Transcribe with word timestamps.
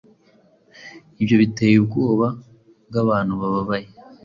Ibyo 1.21 1.35
biteye 1.41 1.75
ubwoba 1.79 2.27
byabantu-bababaye 2.89 3.87